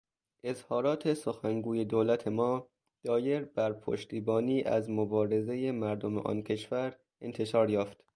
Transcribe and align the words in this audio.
اظهارات 0.43 1.13
سخنگوی 1.13 1.85
دولت 1.85 2.27
ما 2.27 2.69
دایر 3.03 3.45
بر 3.45 3.73
پشتیبانی 3.73 4.63
از 4.63 4.89
مبارزهٔ 4.89 5.71
مردم 5.71 6.17
آن 6.17 6.43
کشور 6.43 6.95
انتشار 7.21 7.69
یافت. 7.69 8.03